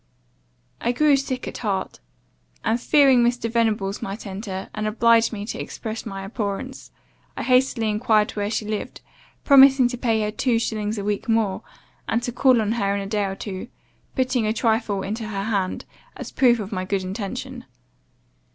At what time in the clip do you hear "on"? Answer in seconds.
12.63-12.71